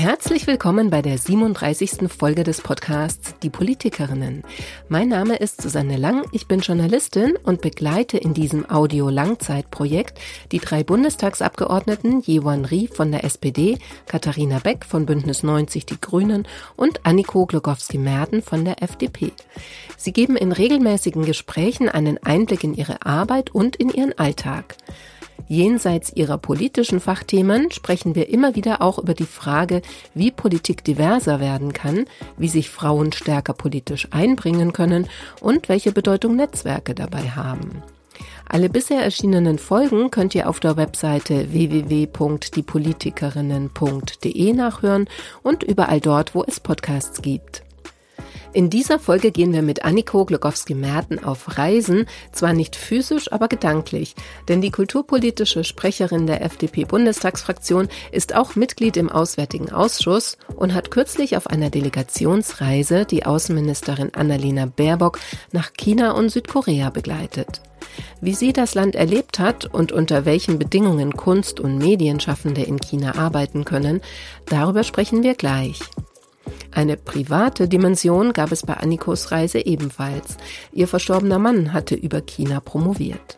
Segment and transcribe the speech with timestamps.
[0.00, 2.10] Herzlich willkommen bei der 37.
[2.10, 4.44] Folge des Podcasts Die Politikerinnen.
[4.88, 10.18] Mein Name ist Susanne Lang, ich bin Journalistin und begleite in diesem Audio-Langzeitprojekt
[10.52, 16.48] die drei Bundestagsabgeordneten Jewan Rie von der SPD, Katharina Beck von Bündnis 90 Die Grünen
[16.76, 19.34] und Anniko Glogowski-Merten von der FDP.
[19.98, 24.76] Sie geben in regelmäßigen Gesprächen einen Einblick in ihre Arbeit und in ihren Alltag.
[25.50, 29.82] Jenseits ihrer politischen Fachthemen sprechen wir immer wieder auch über die Frage,
[30.14, 32.04] wie Politik diverser werden kann,
[32.36, 35.08] wie sich Frauen stärker politisch einbringen können
[35.40, 37.82] und welche Bedeutung Netzwerke dabei haben.
[38.48, 45.08] Alle bisher erschienenen Folgen könnt ihr auf der Webseite www.diepolitikerinnen.de nachhören
[45.42, 47.64] und überall dort, wo es Podcasts gibt.
[48.52, 54.16] In dieser Folge gehen wir mit Anniko Glogowski-Merten auf Reisen, zwar nicht physisch, aber gedanklich,
[54.48, 61.36] denn die kulturpolitische Sprecherin der FDP-Bundestagsfraktion ist auch Mitglied im Auswärtigen Ausschuss und hat kürzlich
[61.36, 65.20] auf einer Delegationsreise die Außenministerin Annalena Baerbock
[65.52, 67.62] nach China und Südkorea begleitet.
[68.20, 73.14] Wie sie das Land erlebt hat und unter welchen Bedingungen Kunst- und Medienschaffende in China
[73.14, 74.00] arbeiten können,
[74.46, 75.80] darüber sprechen wir gleich.
[76.72, 80.36] Eine private Dimension gab es bei Annikos Reise ebenfalls.
[80.72, 83.36] Ihr verstorbener Mann hatte über China promoviert.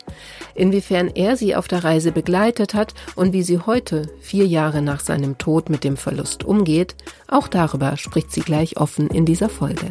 [0.55, 5.01] Inwiefern er sie auf der Reise begleitet hat und wie sie heute, vier Jahre nach
[5.01, 6.95] seinem Tod, mit dem Verlust umgeht,
[7.27, 9.91] auch darüber spricht sie gleich offen in dieser Folge.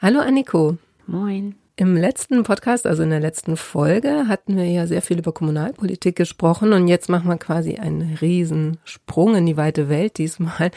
[0.00, 0.76] Hallo Anniko.
[1.06, 1.54] Moin.
[1.76, 6.14] Im letzten Podcast, also in der letzten Folge, hatten wir ja sehr viel über Kommunalpolitik
[6.14, 10.70] gesprochen und jetzt machen wir quasi einen Riesensprung in die weite Welt diesmal.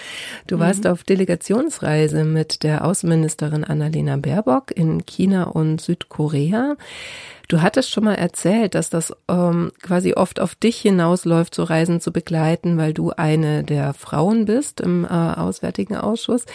[0.47, 0.61] Du mhm.
[0.61, 6.77] warst auf Delegationsreise mit der Außenministerin Annalena Baerbock in China und Südkorea.
[7.47, 12.01] Du hattest schon mal erzählt, dass das ähm, quasi oft auf dich hinausläuft, so Reisen
[12.01, 16.45] zu begleiten, weil du eine der Frauen bist im äh, Auswärtigen Ausschuss.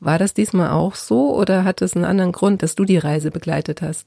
[0.00, 3.30] War das diesmal auch so oder hat es einen anderen Grund, dass du die Reise
[3.30, 4.06] begleitet hast?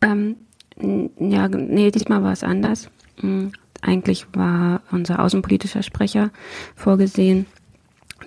[0.00, 0.36] Ähm,
[0.80, 2.90] ja, nee, diesmal war es anders.
[3.20, 3.52] Hm,
[3.82, 6.30] eigentlich war unser außenpolitischer Sprecher
[6.74, 7.46] vorgesehen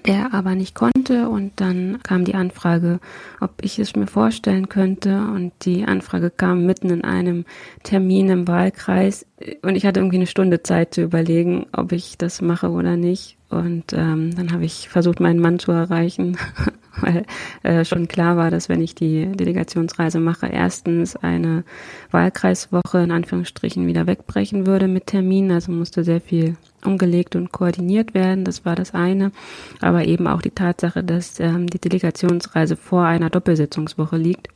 [0.06, 1.30] der aber nicht konnte.
[1.30, 3.00] Und dann kam die Anfrage,
[3.40, 5.18] ob ich es mir vorstellen könnte.
[5.18, 7.46] Und die Anfrage kam mitten in einem
[7.84, 9.26] Termin im Wahlkreis.
[9.62, 13.38] Und ich hatte irgendwie eine Stunde Zeit zu überlegen, ob ich das mache oder nicht.
[13.50, 16.38] Und ähm, dann habe ich versucht, meinen Mann zu erreichen,
[17.02, 17.26] weil
[17.64, 21.66] äh, schon klar war, dass wenn ich die Delegationsreise mache, erstens eine
[22.12, 26.56] Wahlkreiswoche in Anführungsstrichen wieder wegbrechen würde mit Terminen, also musste sehr viel
[26.86, 28.46] umgelegt und koordiniert werden.
[28.46, 29.32] Das war das eine.
[29.80, 34.48] Aber eben auch die Tatsache, dass ähm, die Delegationsreise vor einer Doppelsitzungswoche liegt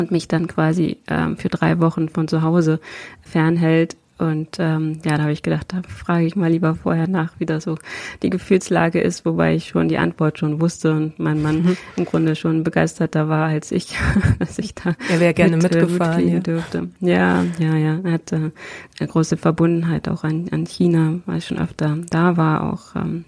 [0.00, 2.80] und mich dann quasi ähm, für drei Wochen von zu Hause
[3.22, 7.32] fernhält, und ähm, ja, da habe ich gedacht, da frage ich mal lieber vorher nach,
[7.38, 7.78] wie das so
[8.22, 11.76] die Gefühlslage ist, wobei ich schon die Antwort schon wusste und mein Mann mhm.
[11.96, 13.96] im Grunde schon begeisterter war als ich,
[14.40, 16.40] dass ich da er wäre gerne mit, mitgefahren ja.
[16.40, 16.88] dürfte.
[17.00, 18.00] Ja, ja, ja.
[18.02, 18.52] Er hatte
[18.98, 23.24] eine große Verbundenheit auch an, an China, weil ich schon öfter da war, auch ähm,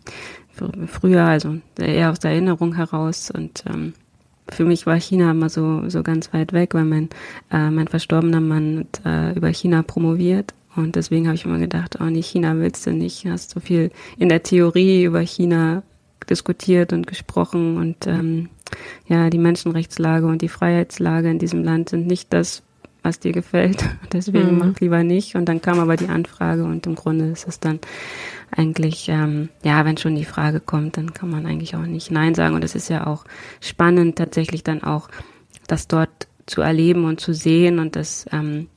[0.88, 3.94] früher, also eher aus der Erinnerung heraus und ähm,
[4.48, 7.08] für mich war China immer so so ganz weit weg, weil mein
[7.52, 12.04] äh, mein verstorbener Mann äh, über China promoviert und deswegen habe ich immer gedacht, oh
[12.04, 13.24] nee, China willst du nicht.
[13.24, 15.82] Du hast so viel in der Theorie über China
[16.28, 18.48] diskutiert und gesprochen und ähm,
[19.08, 22.62] ja, die Menschenrechtslage und die Freiheitslage in diesem Land sind nicht das,
[23.02, 23.84] was dir gefällt.
[24.12, 24.58] Deswegen mhm.
[24.58, 25.34] mach lieber nicht.
[25.34, 27.80] Und dann kam aber die Anfrage und im Grunde ist es dann
[28.54, 32.34] eigentlich, ähm, ja, wenn schon die Frage kommt, dann kann man eigentlich auch nicht Nein
[32.34, 32.54] sagen.
[32.54, 33.24] Und es ist ja auch
[33.60, 35.08] spannend, tatsächlich dann auch
[35.66, 38.68] das dort zu erleben und zu sehen und das ähm,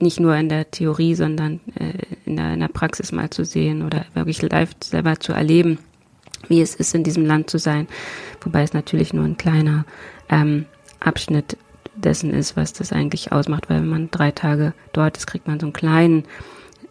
[0.00, 1.92] nicht nur in der Theorie, sondern äh,
[2.24, 5.78] in, der, in der Praxis mal zu sehen oder wirklich live selber zu erleben,
[6.48, 7.86] wie es ist, in diesem Land zu sein.
[8.40, 9.84] Wobei es natürlich nur ein kleiner
[10.28, 10.66] ähm,
[11.00, 11.56] Abschnitt
[11.94, 15.60] dessen ist, was das eigentlich ausmacht, weil wenn man drei Tage dort ist, kriegt man
[15.60, 16.24] so einen kleinen,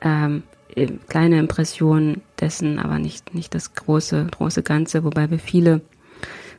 [0.01, 0.43] ähm,
[0.75, 5.81] äh, kleine Impression dessen, aber nicht, nicht das große, große Ganze, wobei wir viele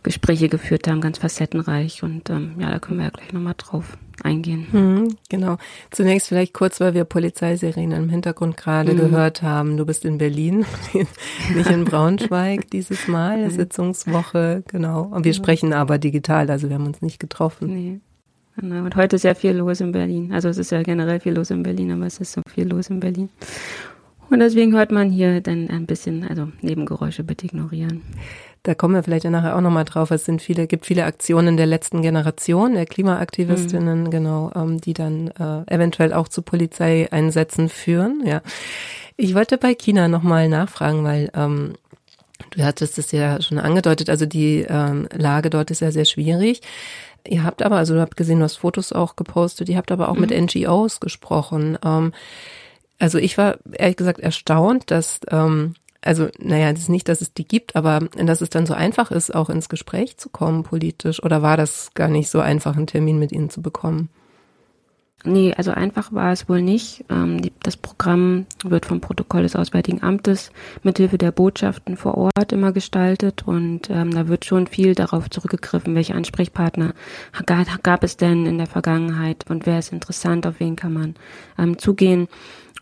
[0.03, 3.99] Gespräche geführt haben, ganz facettenreich und ähm, ja, da können wir ja gleich nochmal drauf
[4.23, 4.67] eingehen.
[4.73, 5.59] Mhm, genau.
[5.91, 8.99] Zunächst vielleicht kurz, weil wir Polizeisirenen im Hintergrund gerade mhm.
[8.99, 9.77] gehört haben.
[9.77, 10.65] Du bist in Berlin,
[11.55, 15.03] nicht in Braunschweig dieses Mal, Sitzungswoche, genau.
[15.03, 17.69] Und wir sprechen aber digital, also wir haben uns nicht getroffen.
[17.75, 18.01] Nee.
[18.57, 18.85] Genau.
[18.85, 20.33] Und heute ist ja viel los in Berlin.
[20.33, 22.89] Also es ist ja generell viel los in Berlin, aber es ist so viel los
[22.89, 23.29] in Berlin.
[24.29, 28.03] Und deswegen hört man hier dann ein bisschen, also Nebengeräusche bitte ignorieren.
[28.63, 30.11] Da kommen wir vielleicht nachher auch nochmal drauf.
[30.11, 34.11] Es sind viele, gibt viele Aktionen der letzten Generation, der Klimaaktivistinnen, mhm.
[34.11, 38.23] genau, ähm, die dann äh, eventuell auch zu Polizeieinsätzen führen.
[38.27, 38.43] Ja,
[39.17, 41.75] ich wollte bei China nochmal nachfragen, weil ähm,
[42.51, 44.11] du hattest es ja schon angedeutet.
[44.11, 46.61] Also die ähm, Lage dort ist ja sehr schwierig.
[47.27, 49.69] Ihr habt aber, also du habt gesehen, du hast Fotos auch gepostet.
[49.69, 50.21] Ihr habt aber auch mhm.
[50.23, 51.79] mit NGOs gesprochen.
[51.85, 52.13] Ähm,
[52.99, 57.35] also ich war ehrlich gesagt erstaunt, dass ähm, also naja, das ist nicht, dass es
[57.35, 61.23] die gibt, aber dass es dann so einfach ist, auch ins Gespräch zu kommen politisch.
[61.23, 64.09] Oder war das gar nicht so einfach, einen Termin mit ihnen zu bekommen?
[65.23, 67.05] Nee, also einfach war es wohl nicht.
[67.11, 70.51] Ähm, das Programm wird vom Protokoll des Auswärtigen Amtes
[70.83, 75.95] mithilfe der Botschaften vor Ort immer gestaltet und ähm, da wird schon viel darauf zurückgegriffen,
[75.95, 76.95] welche Ansprechpartner
[77.83, 81.15] gab, es denn in der Vergangenheit und wer ist interessant, auf wen kann man
[81.59, 82.27] ähm, zugehen.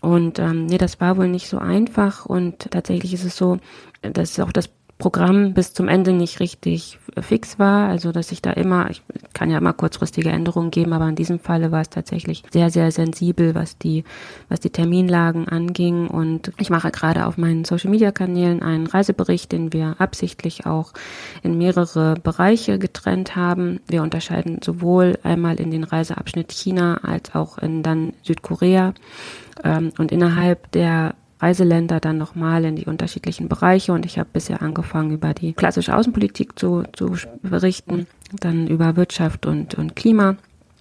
[0.01, 2.27] Und ähm, nee, das war wohl nicht so einfach.
[2.27, 3.59] Und tatsächlich ist es so,
[4.03, 8.51] dass auch das Programm bis zum Ende nicht richtig fix war, also dass ich da
[8.51, 9.03] immer, ich
[9.33, 12.91] kann ja immer kurzfristige Änderungen geben, aber in diesem Falle war es tatsächlich sehr, sehr
[12.91, 14.03] sensibel, was die,
[14.49, 16.09] was die Terminlagen anging.
[16.09, 20.93] Und ich mache gerade auf meinen Social Media Kanälen einen Reisebericht, den wir absichtlich auch
[21.45, 23.81] in mehrere Bereiche getrennt haben.
[23.87, 28.95] Wir unterscheiden sowohl einmal in den Reiseabschnitt China als auch in dann Südkorea.
[29.63, 34.63] Ähm, und innerhalb der Reiseländer dann nochmal in die unterschiedlichen Bereiche und ich habe bisher
[34.63, 40.37] angefangen über die klassische Außenpolitik zu, zu berichten, dann über Wirtschaft und, und Klima.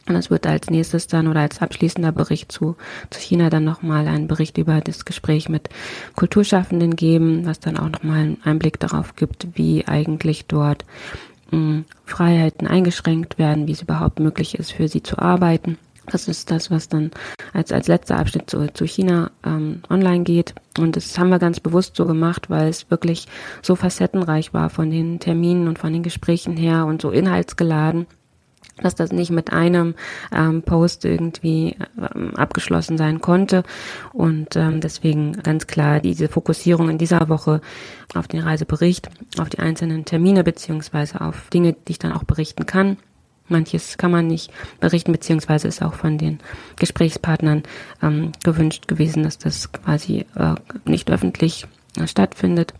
[0.07, 2.77] Und es wird als nächstes dann oder als abschließender Bericht zu,
[3.09, 5.69] zu China dann nochmal einen Bericht über das Gespräch mit
[6.15, 10.85] Kulturschaffenden geben, was dann auch nochmal einen Einblick darauf gibt, wie eigentlich dort
[11.51, 15.77] mh, hm, Freiheiten eingeschränkt werden, wie es überhaupt möglich ist, für sie zu arbeiten.
[16.09, 17.11] Das ist das, was dann
[17.53, 20.55] als, als letzter Abschnitt zu, zu China ähm, online geht.
[20.77, 23.27] Und das haben wir ganz bewusst so gemacht, weil es wirklich
[23.61, 28.07] so facettenreich war von den Terminen und von den Gesprächen her und so inhaltsgeladen,
[28.81, 29.95] dass das nicht mit einem
[30.31, 31.75] ähm, Post irgendwie
[32.15, 33.63] ähm, abgeschlossen sein konnte.
[34.13, 37.59] Und ähm, deswegen ganz klar diese Fokussierung in dieser Woche
[38.15, 39.09] auf den Reisebericht,
[39.39, 42.97] auf die einzelnen Termine beziehungsweise auf Dinge, die ich dann auch berichten kann
[43.49, 46.39] Manches kann man nicht berichten, beziehungsweise ist auch von den
[46.77, 47.63] Gesprächspartnern
[48.01, 50.55] ähm, gewünscht gewesen, dass das quasi äh,
[50.85, 51.65] nicht öffentlich
[51.97, 52.73] äh, stattfindet.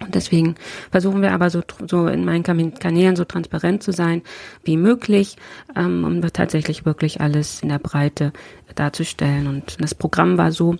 [0.00, 0.56] Und deswegen
[0.90, 4.22] versuchen wir aber so, so in meinen Kanälen so transparent zu sein
[4.64, 5.36] wie möglich,
[5.76, 8.32] ähm, um tatsächlich wirklich alles in der Breite
[8.74, 9.46] darzustellen.
[9.46, 10.76] Und das Programm war so,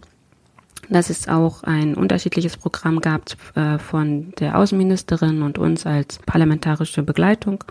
[0.89, 3.23] dass es auch ein unterschiedliches Programm gab
[3.55, 7.65] äh, von der Außenministerin und uns als parlamentarische Begleitung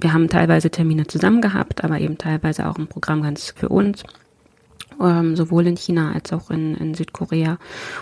[0.00, 4.04] wir haben teilweise Termine zusammen gehabt, aber eben teilweise auch ein Programm ganz für uns,
[5.00, 7.58] ähm, sowohl in China als auch in, in Südkorea.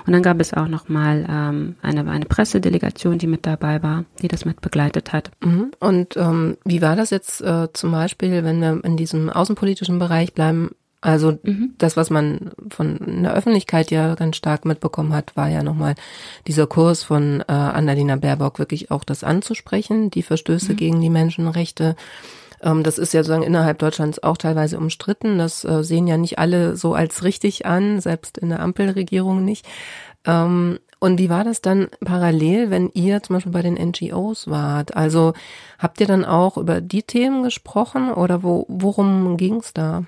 [0.07, 4.29] Und dann gab es auch nochmal ähm, eine, eine Pressedelegation, die mit dabei war, die
[4.29, 5.31] das mit begleitet hat.
[5.45, 5.73] Mhm.
[5.81, 10.33] Und ähm, wie war das jetzt äh, zum Beispiel, wenn wir in diesem außenpolitischen Bereich
[10.35, 10.71] bleiben?
[11.01, 11.75] Also mhm.
[11.79, 15.95] das, was man von der Öffentlichkeit ja ganz stark mitbekommen hat, war ja nochmal
[16.47, 20.77] dieser Kurs von äh, Annalena Baerbock, wirklich auch das anzusprechen, die Verstöße mhm.
[20.77, 21.97] gegen die Menschenrechte.
[22.63, 25.39] Ähm, das ist ja sozusagen innerhalb Deutschlands auch teilweise umstritten.
[25.39, 29.67] Das äh, sehen ja nicht alle so als richtig an, selbst in der Ampelregierung nicht.
[30.25, 34.97] Ähm, und wie war das dann parallel, wenn ihr zum Beispiel bei den NGOs wart?
[34.97, 35.35] Also
[35.79, 40.05] habt ihr dann auch über die Themen gesprochen oder wo, worum ging es da?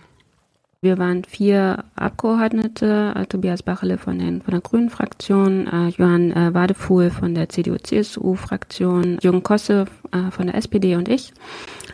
[0.81, 6.31] Wir waren vier Abgeordnete, äh, Tobias Bachele von, den, von der Grünen Fraktion, äh, Johann
[6.31, 11.33] äh, Wadefuhl von der CDU-CSU-Fraktion, Jürgen Kosse äh, von der SPD und ich.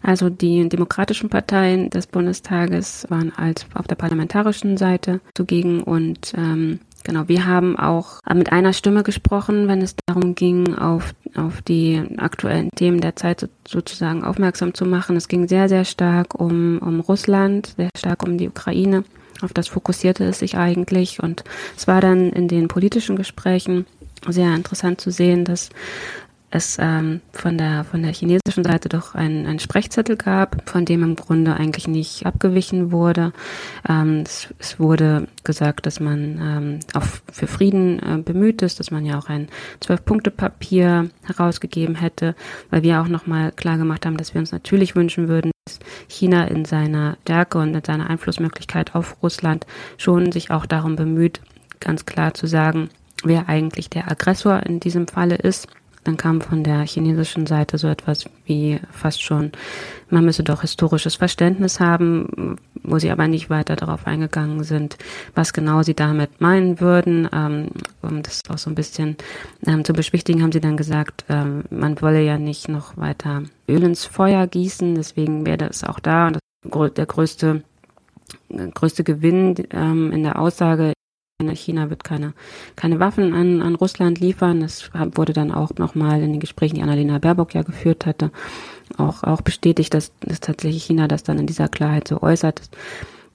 [0.03, 6.81] Also die demokratischen Parteien des Bundestages waren als auf der parlamentarischen Seite zugegen und ähm,
[7.05, 12.03] Genau, wir haben auch mit einer Stimme gesprochen, wenn es darum ging, auf, auf die
[12.17, 15.15] aktuellen Themen der Zeit sozusagen aufmerksam zu machen.
[15.15, 19.05] Es ging sehr, sehr stark um, um Russland, sehr stark um die Ukraine.
[19.43, 21.23] Auf das fokussierte es sich eigentlich.
[21.23, 21.45] Und
[21.77, 23.85] es war dann in den politischen Gesprächen
[24.27, 25.69] sehr interessant zu sehen, dass
[26.55, 31.03] es ähm, von der von der chinesischen Seite doch einen, einen Sprechzettel gab, von dem
[31.03, 33.33] im Grunde eigentlich nicht abgewichen wurde.
[33.89, 38.93] Ähm, es, es wurde gesagt, dass man ähm, auch für Frieden äh, bemüht ist, dass
[38.93, 39.49] man ja auch ein
[39.81, 42.37] Zwölf-Punkte-Papier herausgegeben hätte,
[42.71, 46.45] weil wir auch nochmal klar gemacht haben, dass wir uns natürlich wünschen würden, dass China
[46.45, 49.67] in seiner Stärke und in seiner Einflussmöglichkeit auf Russland
[49.99, 51.41] schon sich auch darum bemüht,
[51.81, 52.91] ganz klar zu sagen,
[53.25, 55.69] wer eigentlich der Aggressor in diesem Falle ist
[56.05, 59.53] dann kam von der chinesischen Seite so etwas wie fast schon,
[60.11, 64.99] man müsse doch historisches Verständnis haben, wo sie aber nicht weiter darauf eingegangen sind,
[65.35, 67.29] was genau sie damit meinen würden.
[67.33, 67.69] Ähm,
[68.03, 69.17] um das auch so ein bisschen
[69.67, 73.83] ähm, zu beschwichtigen, haben sie dann gesagt, ähm, man wolle ja nicht noch weiter Öl
[73.83, 76.29] ins Feuer gießen, deswegen wäre das auch da.
[76.29, 77.63] Und der größte,
[78.51, 80.93] größte Gewinn in der Aussage
[81.55, 82.33] China wird keine,
[82.77, 84.61] keine Waffen an, an Russland liefern.
[84.61, 88.31] Das wurde dann auch nochmal in den Gesprächen, die Annalena Baerbock ja geführt hatte,
[88.99, 92.63] auch, auch bestätigt, dass, dass tatsächlich China das dann in dieser Klarheit so äußert.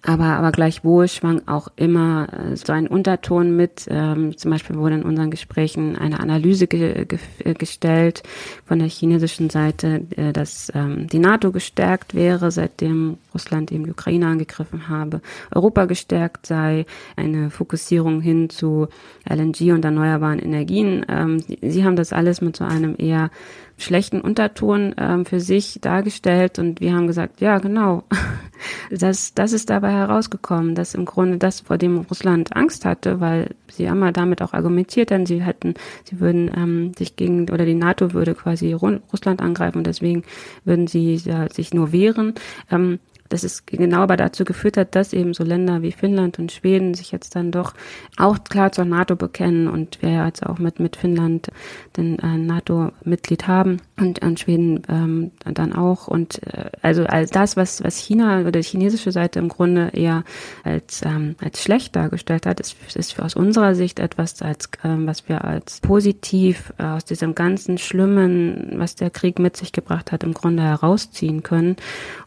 [0.02, 3.86] Aber, aber gleichwohl schwang auch immer äh, so ein Unterton mit.
[3.90, 7.20] Ähm, zum Beispiel wurde in unseren Gesprächen eine Analyse ge ge
[7.54, 8.24] gestellt
[8.64, 13.92] von der chinesischen Seite, äh, dass ähm, die NATO gestärkt wäre, seitdem Russland eben die
[13.92, 15.22] Ukraine angegriffen habe,
[15.54, 16.86] Europa gestärkt sei,
[17.18, 18.88] eine Fokussierung hin zu
[19.30, 21.06] LNG und erneuerbaren Energien.
[21.10, 23.32] Ähm, sie, sie haben das alles mit so einem eher
[23.78, 28.04] schlechten Unterton ähm, für sich dargestellt und wir haben gesagt, ja, genau,
[28.92, 33.56] das, das ist dabei herausgekommen, dass im Grunde das, vor dem Russland Angst hatte, weil
[33.72, 35.74] sie haben ja damit auch argumentiert, denn sie hätten,
[36.04, 40.24] sie würden ähm, sich gegen, oder die NATO würde quasi Russland angreifen und deswegen
[40.66, 42.34] würden sie ja, sich nur wehren.
[42.72, 46.52] Ähm, dass es genau aber dazu geführt hat, dass eben so Länder wie Finnland und
[46.52, 47.74] Schweden sich jetzt dann doch
[48.18, 51.50] auch klar zur NATO bekennen und wir ja jetzt auch mit, mit Finnland
[51.96, 56.08] den äh, NATO-Mitglied haben und, und Schweden ähm, dann auch.
[56.08, 60.24] Und äh, also als das, was, was China oder die chinesische Seite im Grunde eher
[60.64, 65.30] als, ähm, als schlecht dargestellt hat, ist, ist aus unserer Sicht etwas, als, ähm, was
[65.30, 70.24] wir als positiv äh, aus diesem ganzen Schlimmen, was der Krieg mit sich gebracht hat,
[70.24, 71.76] im Grunde herausziehen können.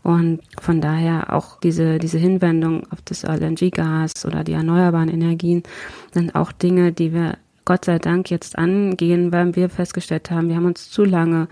[0.03, 5.63] Und von daher daher auch diese, diese Hinwendung auf das LNG-Gas oder die erneuerbaren Energien
[6.13, 10.57] sind auch Dinge, die wir Gott sei Dank jetzt angehen, weil wir festgestellt haben, wir
[10.57, 11.49] haben uns zu lange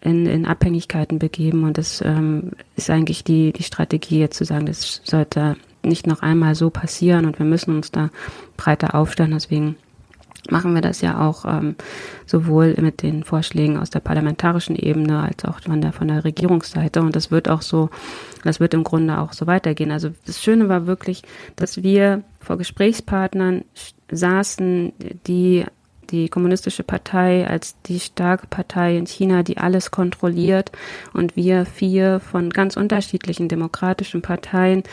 [0.00, 4.66] in, in Abhängigkeiten begeben und das ähm, ist eigentlich die, die Strategie jetzt zu sagen,
[4.66, 8.10] das sollte nicht noch einmal so passieren und wir müssen uns da
[8.56, 9.32] breiter aufstellen.
[9.32, 9.76] Deswegen
[10.50, 11.76] machen wir das ja auch ähm,
[12.26, 17.00] sowohl mit den Vorschlägen aus der parlamentarischen Ebene als auch von der von der Regierungsseite
[17.00, 17.90] und das wird auch so
[18.42, 19.90] das wird im Grunde auch so weitergehen.
[19.90, 21.22] Also das Schöne war wirklich,
[21.56, 23.64] dass wir vor Gesprächspartnern
[24.10, 24.92] saßen,
[25.26, 25.64] die
[26.14, 30.70] die kommunistische Partei als die starke Partei in China, die alles kontrolliert
[31.12, 34.84] und wir vier von ganz unterschiedlichen demokratischen Parteien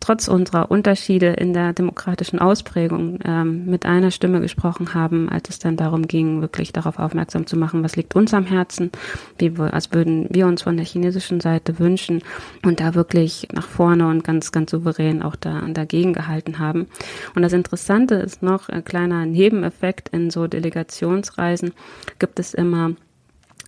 [0.00, 5.58] trotz unserer Unterschiede in der demokratischen Ausprägung ähm, mit einer Stimme gesprochen haben, als es
[5.58, 8.90] dann darum ging, wirklich darauf aufmerksam zu machen, was liegt uns am Herzen,
[9.38, 12.22] wie als würden wir uns von der chinesischen Seite wünschen
[12.64, 16.86] und da wirklich nach vorne und ganz, ganz souverän auch da dagegen gehalten haben.
[17.34, 21.72] Und das Interessante ist noch ein kleiner Nebeneffekt in so Delegationsreisen
[22.18, 22.94] gibt es immer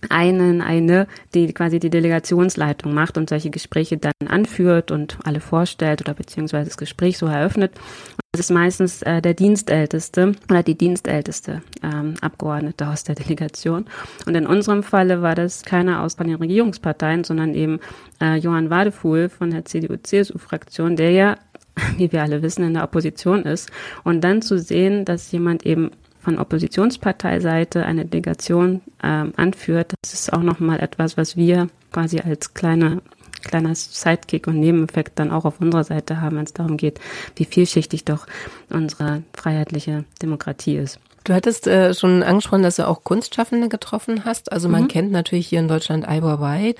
[0.09, 6.01] einen, eine, die quasi die Delegationsleitung macht und solche Gespräche dann anführt und alle vorstellt
[6.01, 7.71] oder beziehungsweise das Gespräch so eröffnet.
[8.33, 13.85] das ist meistens äh, der Dienstälteste oder die Dienstälteste ähm, Abgeordnete aus der Delegation.
[14.25, 17.79] Und in unserem Falle war das keiner aus den Regierungsparteien, sondern eben
[18.21, 21.37] äh, Johann Wadefuhl von der CDU-CSU-Fraktion, der ja
[21.97, 23.71] wie wir alle wissen, in der Opposition ist.
[24.03, 25.91] Und dann zu sehen, dass jemand eben
[26.23, 32.53] von Oppositionsparteiseite eine Delegation ähm, anführt, das ist auch nochmal etwas, was wir quasi als
[32.53, 33.01] kleine
[33.43, 37.01] kleiner Sidekick und Nebeneffekt dann auch auf unserer Seite haben, wenn es darum geht,
[37.35, 38.25] wie vielschichtig doch
[38.69, 40.99] unsere freiheitliche Demokratie ist.
[41.25, 44.51] Du hattest äh, schon angesprochen, dass du auch Kunstschaffende getroffen hast.
[44.51, 44.87] Also man mhm.
[44.89, 46.75] kennt natürlich hier in Deutschland Weiwei hm,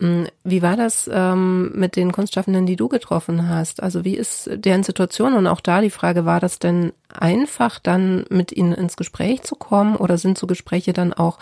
[0.00, 3.82] wie war das ähm, mit den Kunstschaffenden, die du getroffen hast?
[3.82, 5.34] Also wie ist deren Situation?
[5.34, 9.56] Und auch da die Frage, war das denn einfach, dann mit ihnen ins Gespräch zu
[9.56, 9.96] kommen?
[9.96, 11.38] Oder sind so Gespräche dann auch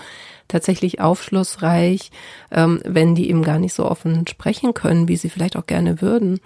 [0.48, 2.10] tatsächlich aufschlussreich,
[2.50, 6.00] ähm, wenn die eben gar nicht so offen sprechen können, wie sie vielleicht auch gerne
[6.00, 6.40] würden?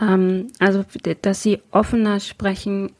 [0.00, 0.84] Ähm, also,
[1.20, 2.92] dass sie offener sprechen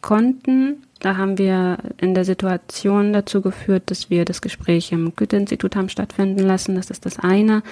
[0.00, 5.74] konnten, da haben wir in der Situation dazu geführt, dass wir das Gespräch im Goethe-Institut
[5.74, 6.76] haben stattfinden lassen.
[6.76, 7.64] Das ist das eine.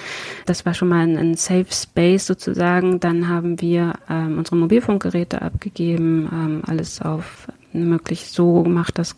[0.47, 2.99] Das war schon mal ein, ein Safe Space sozusagen.
[2.99, 9.17] Dann haben wir ähm, unsere Mobilfunkgeräte abgegeben, ähm, alles auf möglichst so gemacht, dass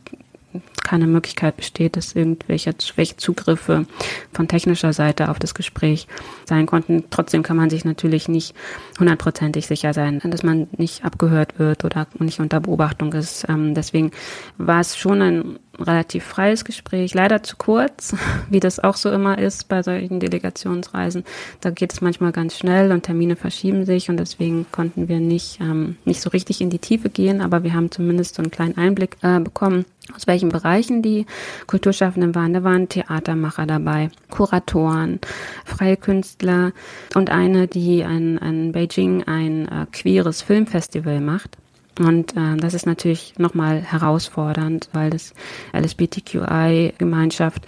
[0.92, 3.86] keine Möglichkeit besteht, dass irgendwelche welche Zugriffe
[4.34, 6.06] von technischer Seite auf das Gespräch
[6.44, 7.04] sein konnten.
[7.08, 8.54] Trotzdem kann man sich natürlich nicht
[8.98, 13.46] hundertprozentig sicher sein, dass man nicht abgehört wird oder nicht unter Beobachtung ist.
[13.48, 14.10] Ähm, deswegen
[14.58, 18.14] war es schon ein relativ freies Gespräch, leider zu kurz,
[18.50, 21.24] wie das auch so immer ist bei solchen Delegationsreisen.
[21.60, 25.60] Da geht es manchmal ganz schnell und Termine verschieben sich und deswegen konnten wir nicht,
[25.60, 28.76] ähm, nicht so richtig in die Tiefe gehen, aber wir haben zumindest so einen kleinen
[28.76, 31.26] Einblick äh, bekommen, aus welchen Bereichen die
[31.66, 32.52] Kulturschaffenden waren.
[32.52, 35.20] Da waren Theatermacher dabei, Kuratoren,
[35.64, 36.72] freie Künstler
[37.14, 41.56] und eine, die in, in Beijing ein äh, queeres Filmfestival macht.
[41.98, 45.34] Und äh, das ist natürlich nochmal herausfordernd, weil das
[45.74, 47.66] LSBTQI-Gemeinschaft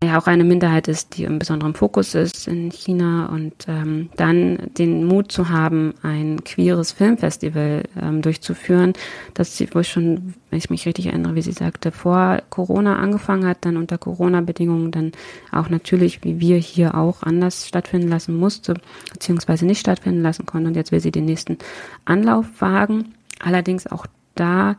[0.00, 4.10] äh, ja auch eine Minderheit ist, die im besonderen Fokus ist in China und ähm,
[4.16, 8.92] dann den Mut zu haben, ein queeres Filmfestival ähm, durchzuführen,
[9.34, 13.46] das sie wohl schon, wenn ich mich richtig erinnere, wie sie sagte, vor Corona angefangen
[13.46, 15.12] hat, dann unter Corona-Bedingungen dann
[15.52, 18.74] auch natürlich, wie wir hier auch, anders stattfinden lassen musste,
[19.12, 21.56] beziehungsweise nicht stattfinden lassen konnte und jetzt will sie den nächsten
[22.04, 23.14] Anlauf wagen.
[23.40, 24.76] Allerdings auch da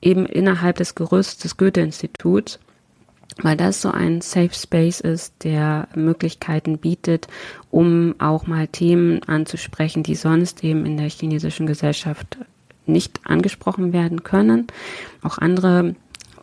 [0.00, 2.58] eben innerhalb des Gerüsts des Goethe-Instituts,
[3.42, 7.28] weil das so ein Safe Space ist, der Möglichkeiten bietet,
[7.70, 12.38] um auch mal Themen anzusprechen, die sonst eben in der chinesischen Gesellschaft
[12.86, 14.66] nicht angesprochen werden können.
[15.22, 15.94] Auch andere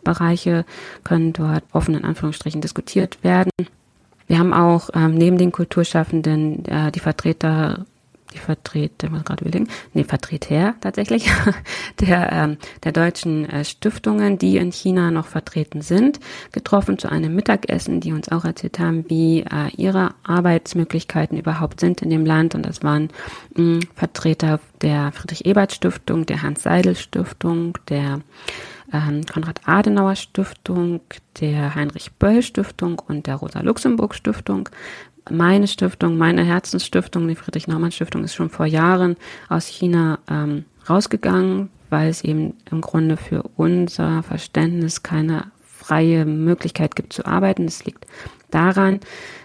[0.04, 0.64] Bereiche
[1.02, 3.50] können dort offen in Anführungsstrichen diskutiert werden.
[4.28, 7.84] Wir haben auch ähm, neben den Kulturschaffenden äh, die Vertreter
[8.36, 11.30] die Vertreter, muss gerade überlegen, nee, Vertreter tatsächlich,
[12.00, 16.20] der, ähm, der deutschen äh, Stiftungen, die in China noch vertreten sind,
[16.52, 22.02] getroffen zu einem Mittagessen, die uns auch erzählt haben, wie äh, ihre Arbeitsmöglichkeiten überhaupt sind
[22.02, 22.54] in dem Land.
[22.54, 23.08] Und das waren
[23.54, 28.20] mh, Vertreter der Friedrich-Ebert-Stiftung, der Hans-Seidel-Stiftung, der
[28.92, 31.00] ähm, Konrad-Adenauer-Stiftung,
[31.40, 34.68] der Heinrich-Böll-Stiftung und der Rosa-Luxemburg-Stiftung
[35.30, 39.16] meine Stiftung, meine Herzensstiftung, die Friedrich-Naumann-Stiftung, ist schon vor Jahren
[39.48, 46.96] aus China ähm, rausgegangen, weil es eben im Grunde für unser Verständnis keine freie Möglichkeit
[46.96, 47.64] gibt zu arbeiten.
[47.64, 48.06] Es liegt
[48.50, 49.00] daran,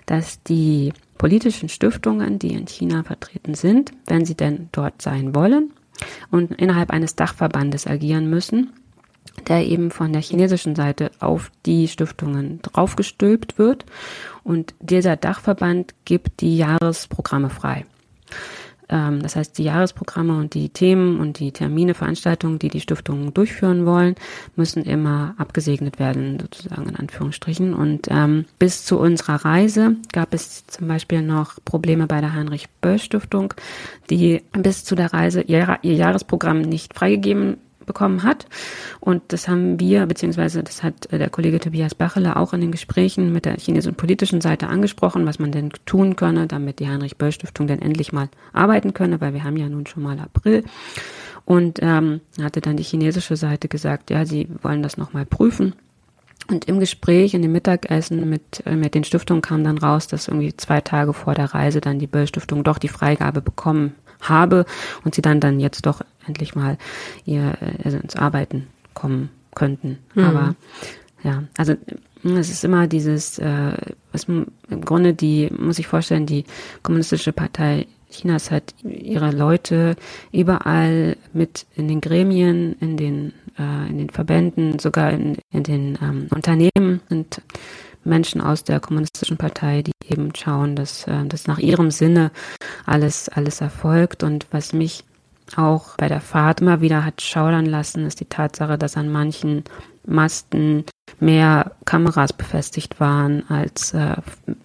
[0.05, 5.71] dass die politischen Stiftungen, die in China vertreten sind, wenn sie denn dort sein wollen
[6.31, 8.73] und innerhalb eines Dachverbandes agieren müssen,
[9.47, 13.85] der eben von der chinesischen Seite auf die Stiftungen draufgestülpt wird.
[14.43, 17.85] Und dieser Dachverband gibt die Jahresprogramme frei.
[18.91, 23.33] Ähm, das heißt, die Jahresprogramme und die Themen und die Termine, Veranstaltungen, die die Stiftungen
[23.33, 24.15] durchführen wollen,
[24.55, 27.73] müssen immer abgesegnet werden, sozusagen in Anführungsstrichen.
[27.73, 33.53] Und ähm, bis zu unserer Reise gab es zum Beispiel noch Probleme bei der Heinrich-Böll-Stiftung,
[34.09, 37.57] die bis zu der Reise ihr, ihr Jahresprogramm nicht freigegeben
[37.91, 38.45] bekommen hat.
[39.01, 42.71] Und das haben wir, beziehungsweise das hat äh, der Kollege Tobias Bachele auch in den
[42.71, 47.67] Gesprächen mit der chinesischen politischen Seite angesprochen, was man denn tun könne, damit die Heinrich-Böll-Stiftung
[47.67, 50.63] denn endlich mal arbeiten könne, weil wir haben ja nun schon mal April.
[51.43, 55.73] Und ähm, hatte dann die chinesische Seite gesagt, ja, sie wollen das nochmal prüfen.
[56.49, 60.27] Und im Gespräch, in dem Mittagessen mit, äh, mit den Stiftungen kam dann raus, dass
[60.27, 64.65] irgendwie zwei Tage vor der Reise dann die Böll-Stiftung doch die Freigabe bekommen habe
[65.03, 66.77] und sie dann dann jetzt doch endlich mal
[67.25, 69.99] ihr also ins Arbeiten kommen könnten.
[70.15, 70.23] Mhm.
[70.23, 70.55] Aber
[71.23, 71.75] ja, also
[72.23, 73.73] es ist immer dieses, äh,
[74.11, 74.45] was im
[74.81, 76.45] Grunde die, muss ich vorstellen, die
[76.83, 79.95] kommunistische Partei Chinas hat ihre Leute
[80.31, 85.97] überall mit in den Gremien, in den, äh, in den Verbänden, sogar in, in den
[86.01, 87.41] ähm, Unternehmen sind
[88.03, 92.31] Menschen aus der kommunistischen Partei, die eben schauen, dass äh, das nach ihrem Sinne
[92.85, 94.23] alles, alles erfolgt.
[94.23, 95.03] Und was mich
[95.57, 99.63] auch bei der Fahrt immer wieder hat schaudern lassen, ist die Tatsache, dass an manchen
[100.05, 100.85] Masten
[101.19, 104.15] mehr Kameras befestigt waren als, äh,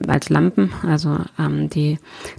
[0.07, 0.73] als Lampen.
[0.87, 1.99] Also ähm, die,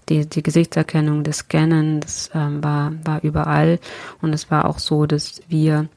[0.09, 3.79] die, die Gesichtserkennung, das Scannen, das ähm, war, war überall.
[4.21, 5.87] Und es war auch so, dass wir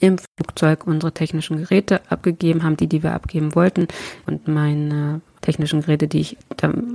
[0.00, 3.88] im Flugzeug unsere technischen Geräte abgegeben haben, die, die wir abgeben wollten.
[4.26, 6.36] Und meine technischen Geräte, die ich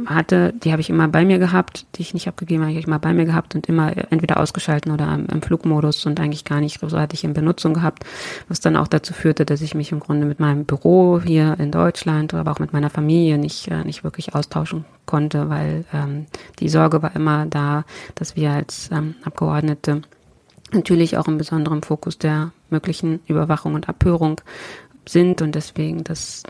[0.07, 2.87] hatte, die habe ich immer bei mir gehabt, die ich nicht abgegeben habe, habe ich
[2.87, 6.79] immer bei mir gehabt und immer entweder ausgeschalten oder im, Flugmodus und eigentlich gar nicht
[6.79, 8.05] großartig in Benutzung gehabt,
[8.47, 11.71] was dann auch dazu führte, dass ich mich im Grunde mit meinem Büro hier in
[11.71, 16.25] Deutschland, aber auch mit meiner Familie nicht, äh, nicht wirklich austauschen konnte, weil ähm,
[16.59, 17.85] die Sorge war immer da,
[18.15, 20.01] dass wir als ähm, Abgeordnete
[20.71, 24.41] natürlich auch im besonderen Fokus der möglichen Überwachung und Abhörung
[25.07, 26.43] sind und deswegen das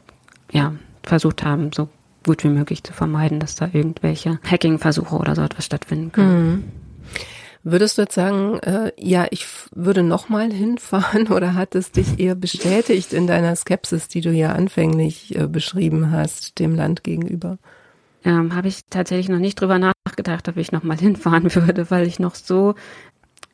[0.51, 1.89] ja versucht haben, so
[2.25, 6.51] gut wie möglich zu vermeiden, dass da irgendwelche Hacking-Versuche oder so etwas stattfinden können.
[6.51, 6.63] Mhm.
[7.63, 12.35] Würdest du jetzt sagen, äh, ja, ich würde nochmal hinfahren oder hat es dich eher
[12.35, 17.57] bestätigt in deiner Skepsis, die du ja anfänglich äh, beschrieben hast, dem Land gegenüber?
[18.23, 22.19] Ähm, Habe ich tatsächlich noch nicht drüber nachgedacht, ob ich nochmal hinfahren würde, weil ich
[22.19, 22.75] noch so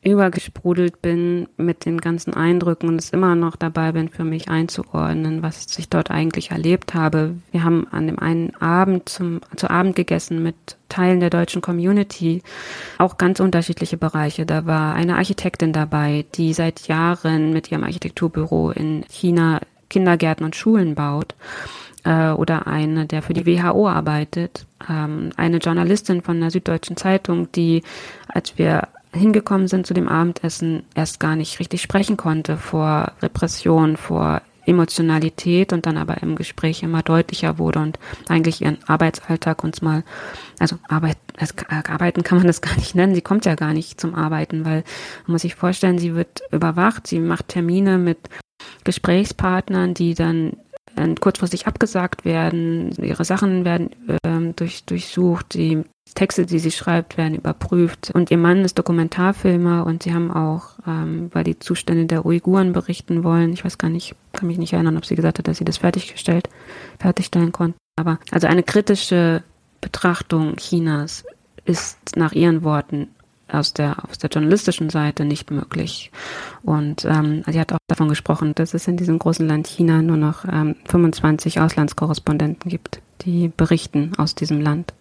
[0.06, 5.42] übergesprudelt bin mit den ganzen Eindrücken und es immer noch dabei bin, für mich einzuordnen,
[5.42, 7.34] was ich dort eigentlich erlebt habe.
[7.50, 10.54] Wir haben an dem einen Abend zum, zu Abend gegessen mit
[10.88, 12.42] Teilen der deutschen Community,
[12.98, 14.46] auch ganz unterschiedliche Bereiche.
[14.46, 20.56] Da war eine Architektin dabei, die seit Jahren mit ihrem Architekturbüro in China Kindergärten und
[20.56, 21.34] Schulen baut
[22.04, 27.50] äh, oder eine, der für die WHO arbeitet, ähm, eine Journalistin von der Süddeutschen Zeitung,
[27.52, 27.82] die,
[28.28, 33.96] als wir hingekommen sind zu dem Abendessen, erst gar nicht richtig sprechen konnte vor Repression,
[33.96, 37.98] vor Emotionalität und dann aber im Gespräch immer deutlicher wurde und
[38.28, 40.02] eigentlich ihren Arbeitsalltag uns mal,
[40.58, 44.00] also Arbeit, also arbeiten kann man das gar nicht nennen, sie kommt ja gar nicht
[44.00, 44.82] zum Arbeiten, weil
[45.26, 48.18] man muss sich vorstellen, sie wird überwacht, sie macht Termine mit
[48.84, 50.56] Gesprächspartnern, die dann
[51.20, 53.90] kurzfristig abgesagt werden, ihre Sachen werden
[54.24, 58.10] äh, durch, durchsucht, die Texte, die sie schreibt, werden überprüft.
[58.12, 62.72] Und ihr Mann ist Dokumentarfilmer und sie haben auch, ähm, weil die Zustände der Uiguren
[62.72, 65.58] berichten wollen, ich weiß gar nicht, kann mich nicht erinnern, ob sie gesagt hat, dass
[65.58, 66.48] sie das fertiggestellt,
[66.98, 67.78] fertigstellen konnten.
[67.98, 69.42] Aber also eine kritische
[69.80, 71.24] Betrachtung Chinas
[71.64, 73.08] ist nach ihren Worten
[73.48, 76.10] aus der, aus der journalistischen Seite nicht möglich.
[76.62, 80.16] Und ähm, sie hat auch davon gesprochen, dass es in diesem großen Land China nur
[80.16, 84.94] noch ähm, 25 Auslandskorrespondenten gibt, die berichten aus diesem Land.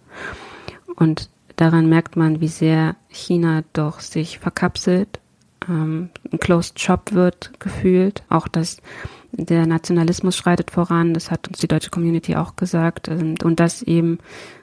[0.95, 5.19] Und daran merkt man, wie sehr China doch sich verkapselt,
[5.67, 8.23] ähm, ein Closed Shop wird gefühlt.
[8.29, 8.77] Auch dass
[9.31, 13.09] der Nationalismus schreitet voran, das hat uns die deutsche Community auch gesagt.
[13.09, 14.19] Und, und das eben,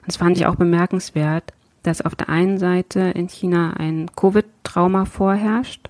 [0.07, 5.88] das fand ich auch bemerkenswert, dass auf der einen Seite in China ein Covid-Trauma vorherrscht.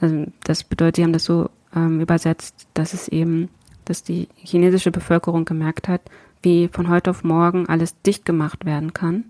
[0.00, 3.48] Also das bedeutet, sie haben das so ähm, übersetzt, dass es eben,
[3.84, 6.02] dass die chinesische Bevölkerung gemerkt hat,
[6.42, 9.24] wie von heute auf morgen alles dicht gemacht werden kann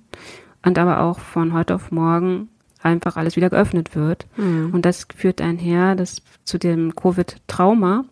[0.64, 2.48] und aber auch von heute auf morgen
[2.82, 4.26] einfach alles wieder geöffnet wird.
[4.36, 4.70] Mhm.
[4.72, 8.04] Und das führt einher, dass zu dem Covid-Trauma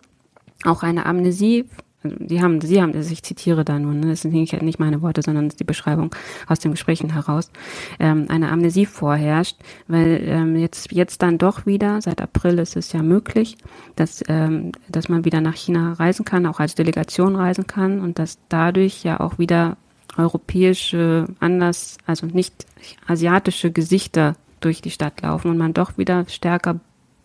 [0.65, 1.67] auch eine Amnesie
[2.03, 5.03] also die haben, sie haben, also ich zitiere da nur, ne, das sind nicht, meine
[5.03, 6.15] Worte, sondern die Beschreibung
[6.47, 7.51] aus den Gesprächen heraus,
[7.99, 12.93] ähm, eine Amnesie vorherrscht, weil ähm, jetzt, jetzt dann doch wieder, seit April ist es
[12.93, 13.57] ja möglich,
[13.97, 18.19] dass, ähm, dass man wieder nach China reisen kann, auch als Delegation reisen kann und
[18.19, 19.77] dass dadurch ja auch wieder
[20.17, 22.67] europäische, anders, also nicht
[23.07, 26.81] asiatische Gesichter durch die Stadt laufen und man doch wieder stärker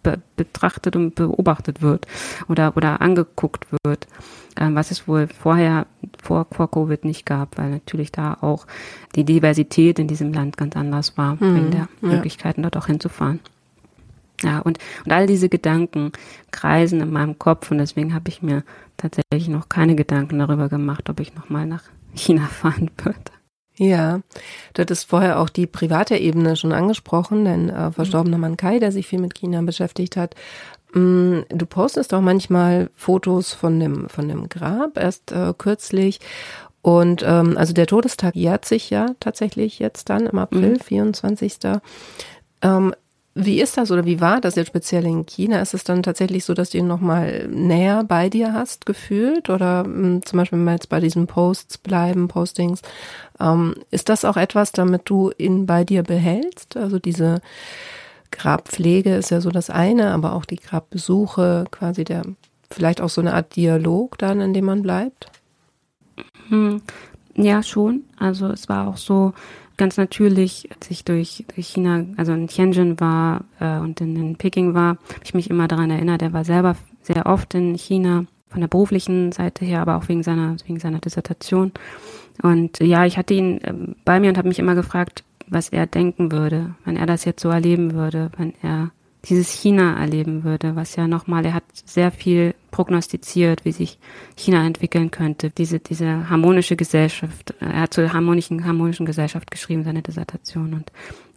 [0.06, 2.06] be betrachtet und beobachtet wird
[2.48, 4.08] oder, oder angeguckt wird,
[4.58, 5.88] ähm, was es wohl vorher,
[6.22, 8.68] vor, vor Covid nicht gab, weil natürlich da auch
[9.16, 12.08] die Diversität in diesem Land ganz anders war, mhm, wegen der ja.
[12.08, 13.40] Möglichkeiten dort auch hinzufahren.
[14.44, 16.12] Ja, und, und all diese Gedanken
[16.52, 18.64] kreisen in meinem Kopf und deswegen habe ich mir
[18.98, 23.35] tatsächlich noch keine Gedanken darüber gemacht, ob ich nochmal nach China fahren würde.
[23.78, 24.22] Ja,
[24.74, 28.92] du hattest vorher auch die private Ebene schon angesprochen, denn äh, verstorbener Mann Kai, der
[28.92, 30.36] sich viel mit China beschäftigt hat.
[30.94, 36.20] Mm, du postest auch manchmal Fotos von dem, von dem Grab, erst äh, kürzlich.
[36.82, 40.80] Und ähm, also der Todestag jährt sich ja tatsächlich jetzt dann im April, mhm.
[40.80, 41.58] 24.
[42.62, 42.94] Ähm,
[43.38, 45.60] wie ist das oder wie war das jetzt speziell in China?
[45.60, 49.50] Ist es dann tatsächlich so, dass du ihn nochmal näher bei dir hast, gefühlt?
[49.50, 52.82] Oder mh, hm, zum Beispiel, wenn wir jetzt bei diesen Posts bleiben, Postings,
[53.42, 56.78] ähm, ist das auch etwas, damit du ihn bei dir behältst?
[56.78, 57.42] Also diese
[58.32, 62.24] Grabpflege ist ja so das eine, aber auch die Grabbesuche, quasi der,
[62.72, 65.30] vielleicht auch so eine Art Dialog dann, in dem man bleibt?
[66.48, 66.82] Hm,
[67.36, 68.06] ja, schon.
[68.18, 69.34] Also es war auch so,
[69.78, 74.36] ganz natürlich, als ich durch, durch China, also in Tianjin war äh, und in, in
[74.36, 78.26] Peking war, habe ich mich immer daran erinnert, er war selber sehr oft in China,
[78.50, 81.74] von der beruflichen Seite her, aber auch wegen seiner, wegen seiner Dissertation.
[82.42, 83.74] Und ja, ich hatte ihn äh,
[84.06, 87.42] bei mir und habe mich immer gefragt, was er denken würde, wenn er das jetzt
[87.42, 88.92] so erleben würde, wenn er
[89.30, 93.98] dieses China erleben würde, was ja nochmal, er hat sehr viel prognostiziert, wie sich
[94.36, 100.02] China entwickeln könnte, diese, diese harmonische Gesellschaft, er hat zur harmonischen, harmonischen Gesellschaft geschrieben, seine
[100.02, 100.92] Dissertation und,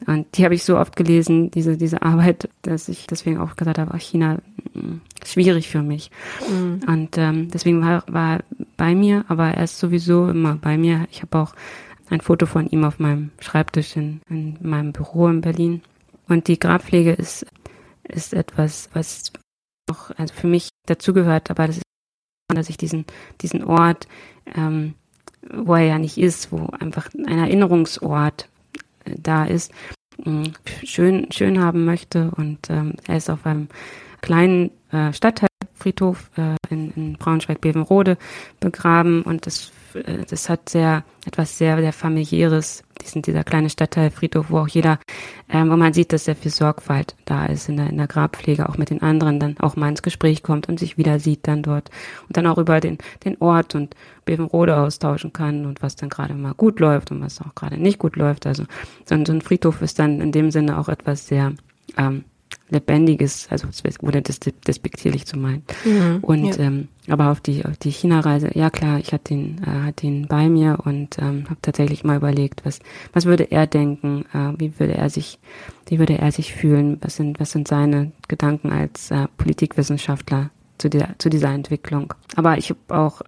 [0.07, 3.79] und die habe ich so oft gelesen, diese, diese Arbeit, dass ich deswegen auch gesagt
[3.79, 4.39] habe, China,
[4.75, 6.11] mm, schwierig für mich.
[6.49, 6.81] Mhm.
[6.87, 8.45] Und ähm, deswegen war, war er
[8.77, 11.07] bei mir, aber er ist sowieso immer bei mir.
[11.11, 11.55] Ich habe auch
[12.11, 15.83] ein Foto von ihm auf meinem Schreibtisch in, in meinem Büro in Berlin.
[16.29, 17.47] Und die Grabpflege ist
[18.09, 19.33] ist etwas, was
[19.91, 21.83] auch also für mich dazugehört, aber das ist,
[22.55, 23.05] dass ich diesen,
[23.41, 24.09] diesen Ort,
[24.55, 24.95] ähm,
[25.51, 28.49] wo er ja nicht ist, wo einfach ein Erinnerungsort
[29.05, 29.73] äh, da ist,
[30.25, 30.51] äh,
[30.85, 32.31] schön, schön haben möchte.
[32.37, 33.69] Und ähm, er ist auf einem
[34.21, 38.19] kleinen äh, Stadtteilfriedhof äh, in, in Braunschweig-Bevenrode
[38.61, 39.73] begraben und das
[40.29, 44.99] das hat sehr, etwas sehr, sehr familiäres, diesen, dieser kleine Stadtteil Friedhof, wo auch jeder,
[45.49, 48.69] ähm, wo man sieht, dass sehr viel Sorgfalt da ist in der, in der Grabpflege,
[48.69, 51.63] auch mit den anderen dann auch mal ins Gespräch kommt und sich wieder sieht dann
[51.63, 51.91] dort
[52.27, 56.35] und dann auch über den, den Ort und Bevenrode austauschen kann und was dann gerade
[56.35, 58.47] mal gut läuft und was auch gerade nicht gut läuft.
[58.47, 58.65] Also
[59.05, 61.53] so ein, so ein Friedhof ist dann in dem Sinne auch etwas sehr,
[61.97, 62.25] ähm,
[62.71, 63.69] Lebendiges, also
[64.01, 65.63] wurde das despektierlich zu meinen.
[65.85, 66.65] Mhm, und ja.
[66.65, 70.27] ähm, aber auf die auf die China-Reise, ja klar, ich hatte ihn äh, hatte ihn
[70.29, 72.81] bei mir und ähm, habe tatsächlich mal überlegt, was
[73.13, 75.39] was würde er denken, äh, wie würde er sich
[75.87, 80.91] wie würde er sich fühlen, was sind was sind seine Gedanken als äh, Politikwissenschaftler zu
[80.91, 82.13] der zu dieser Entwicklung.
[82.37, 83.23] Aber ich habe auch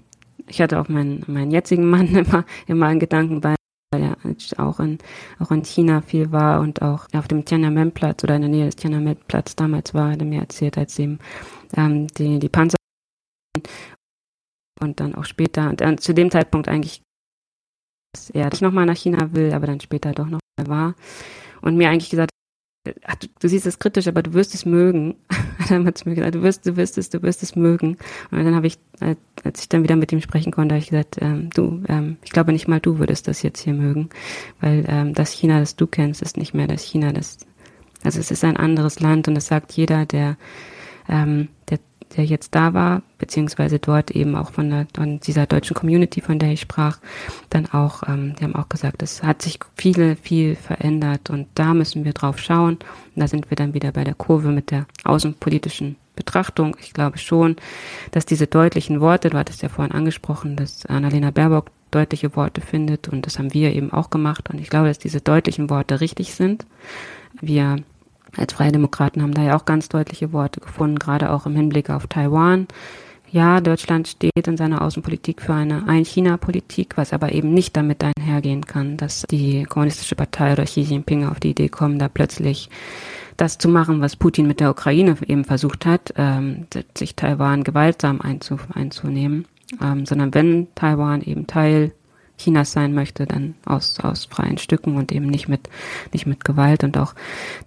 [0.49, 3.55] ich hatte auch meinen meinen jetzigen Mann immer immer einen Gedanken bei
[3.93, 4.17] weil er
[4.59, 4.99] auch in,
[5.39, 8.77] auch in China viel war und auch auf dem Tiananmen-Platz oder in der Nähe des
[8.77, 11.19] Tiananmen-Platz damals war, hat er mir erzählt, als ihm
[11.77, 12.77] ähm, die, die Panzer
[14.81, 17.03] und dann auch später, und äh, zu dem Zeitpunkt eigentlich,
[18.15, 20.95] dass er nicht nochmal nach China will, aber dann später doch noch war
[21.63, 22.31] und mir eigentlich gesagt
[23.05, 25.17] ach, du, du, siehst es kritisch, aber du wirst es mögen.
[25.69, 27.97] dann hat mir gesagt, du wirst, du wirst es, du wirst es mögen.
[28.31, 28.79] Und dann habe ich,
[29.45, 32.31] als ich dann wieder mit ihm sprechen konnte, habe ich gesagt, ähm, du, ähm, ich
[32.31, 34.11] glaube nicht mal du würdest das jetzt hier mögen,
[34.61, 37.39] weil ähm, das China, das du kennst, ist nicht mehr das China, das,
[38.03, 40.37] also es ist ein anderes Land und das sagt jeder, der,
[41.09, 41.79] ähm, der
[42.17, 46.39] der jetzt da war, beziehungsweise dort eben auch von, der, von dieser deutschen Community, von
[46.39, 46.99] der ich sprach,
[47.51, 51.75] dann auch, ähm, die haben auch gesagt, es hat sich viele, viel verändert und da
[51.75, 52.75] müssen wir drauf schauen.
[53.15, 56.77] Und da sind wir dann wieder bei der Kurve mit der außenpolitischen Betrachtung.
[56.81, 57.57] Ich glaube schon,
[58.11, 63.09] dass diese deutlichen Worte, du hattest ja vorhin angesprochen, dass Annalena Baerbock deutliche Worte findet
[63.09, 66.35] und das haben wir eben auch gemacht und ich glaube, dass diese deutlichen Worte richtig
[66.35, 66.67] sind.
[67.41, 67.77] Wir
[68.37, 71.91] als Freie Demokraten haben da ja auch ganz deutliche Worte gefunden, gerade auch im Hinblick
[71.91, 72.67] auf Taiwan.
[73.33, 78.67] Ja, Deutschland steht in seiner Außenpolitik für eine Ein-China-Politik, was aber eben nicht damit einhergehen
[78.67, 82.71] kann, dass die Kommunistische Partei oder Xi Jinping auf die Idee kommen, da plötzlich
[83.37, 86.67] das zu machen, was Putin mit der Ukraine eben versucht hat, ähm,
[86.99, 89.47] sich Taiwan gewaltsam einzu einzunehmen,
[89.81, 91.93] ähm, sondern wenn Taiwan eben Teil
[92.41, 95.69] Chinas sein möchte, dann aus, aus freien Stücken und eben nicht mit,
[96.13, 97.15] nicht mit Gewalt und auch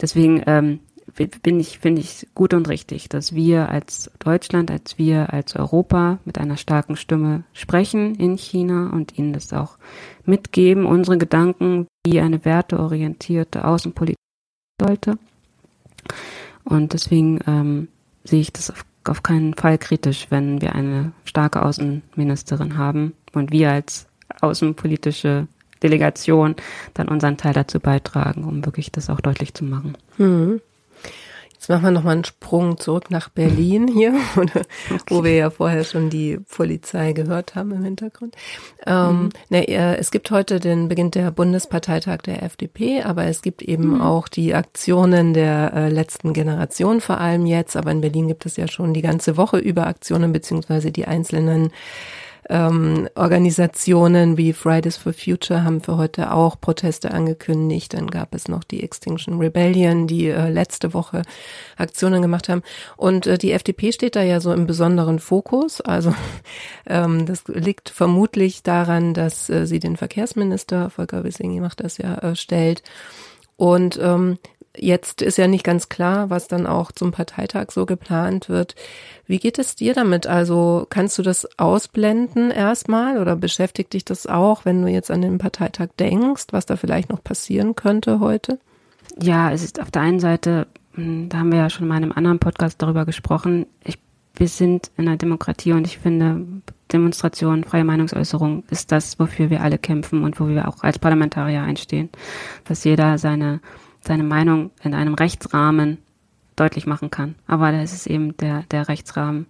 [0.01, 0.79] deswegen ähm,
[1.43, 6.19] bin ich, finde ich gut und richtig, dass wir als Deutschland, als wir als Europa
[6.25, 9.77] mit einer starken Stimme sprechen in China und ihnen das auch
[10.25, 14.17] mitgeben, unsere Gedanken, wie eine werteorientierte Außenpolitik
[14.79, 15.17] sollte.
[16.63, 17.87] Und deswegen ähm,
[18.23, 23.51] sehe ich das auf, auf keinen Fall kritisch, wenn wir eine starke Außenministerin haben und
[23.51, 24.07] wir als
[24.43, 25.47] außenpolitische
[25.81, 26.55] Delegation
[26.93, 29.97] dann unseren Teil dazu beitragen, um wirklich das auch deutlich zu machen.
[30.17, 30.61] Hm.
[31.63, 34.13] Jetzt machen wir nochmal einen Sprung zurück nach Berlin hier,
[35.07, 38.35] wo wir ja vorher schon die Polizei gehört haben im Hintergrund.
[38.85, 39.29] Ähm, mhm.
[39.47, 44.01] ne, es gibt heute den Beginn der Bundesparteitag der FDP, aber es gibt eben mhm.
[44.01, 47.77] auch die Aktionen der äh, letzten Generation, vor allem jetzt.
[47.77, 51.71] Aber in Berlin gibt es ja schon die ganze Woche über Aktionen beziehungsweise die einzelnen
[52.49, 57.93] ähm, Organisationen wie Fridays for Future haben für heute auch Proteste angekündigt.
[57.93, 61.23] Dann gab es noch die Extinction Rebellion, die äh, letzte Woche
[61.77, 62.63] Aktionen gemacht haben.
[62.97, 65.81] Und äh, die FDP steht da ja so im besonderen Fokus.
[65.81, 66.13] Also
[66.87, 72.17] ähm, das liegt vermutlich daran, dass äh, sie den Verkehrsminister, Volker Wissing macht das ja,
[72.17, 72.83] äh, stellt.
[73.55, 74.39] Und ähm,
[74.75, 78.75] Jetzt ist ja nicht ganz klar, was dann auch zum Parteitag so geplant wird.
[79.27, 80.25] Wie geht es dir damit?
[80.25, 85.21] Also kannst du das ausblenden erstmal oder beschäftigt dich das auch, wenn du jetzt an
[85.21, 88.59] den Parteitag denkst, was da vielleicht noch passieren könnte heute?
[89.21, 92.03] Ja, es ist auf der einen Seite, hm, da haben wir ja schon mal in
[92.03, 93.99] einem anderen Podcast darüber gesprochen, ich,
[94.35, 96.47] wir sind in einer Demokratie und ich finde,
[96.91, 101.61] Demonstration, freie Meinungsäußerung ist das, wofür wir alle kämpfen und wo wir auch als Parlamentarier
[101.61, 102.09] einstehen.
[102.65, 103.59] Dass jeder seine
[104.05, 105.97] seine Meinung in einem Rechtsrahmen
[106.55, 107.35] deutlich machen kann.
[107.47, 109.47] Aber da ist es eben der, der Rechtsrahmen.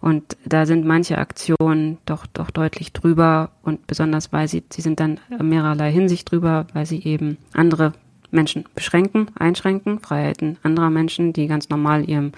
[0.00, 5.00] Und da sind manche Aktionen doch, doch deutlich drüber und besonders, weil sie, sie sind
[5.00, 7.92] dann mehrerlei Hinsicht drüber, weil sie eben andere
[8.30, 12.32] Menschen beschränken, einschränken, Freiheiten anderer Menschen, die ganz normal ihrem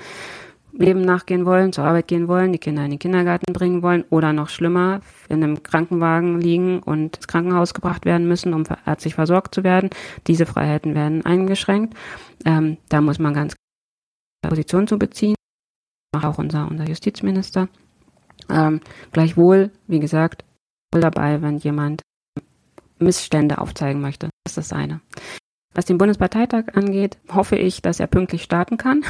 [0.72, 4.32] Leben nachgehen wollen, zur Arbeit gehen wollen, die Kinder in den Kindergarten bringen wollen oder
[4.32, 9.54] noch schlimmer, in einem Krankenwagen liegen und ins Krankenhaus gebracht werden müssen, um ärztlich versorgt
[9.54, 9.90] zu werden.
[10.26, 11.94] Diese Freiheiten werden eingeschränkt.
[12.44, 15.34] Ähm, da muss man ganz klar Position zu beziehen.
[16.16, 17.68] Auch unser, unser Justizminister.
[18.50, 18.80] Ähm,
[19.12, 20.44] gleichwohl, wie gesagt,
[20.90, 22.02] dabei, wenn jemand
[22.98, 24.30] Missstände aufzeigen möchte.
[24.44, 25.00] Das ist das eine.
[25.74, 29.04] Was den Bundesparteitag angeht, hoffe ich, dass er pünktlich starten kann